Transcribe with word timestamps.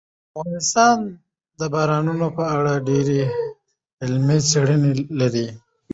افغانستان 0.29 0.97
د 1.59 1.61
بارانونو 1.73 2.27
په 2.37 2.43
اړه 2.57 2.83
ډېرې 2.87 3.19
علمي 4.03 4.39
څېړنې 4.49 4.93
لري. 5.19 5.47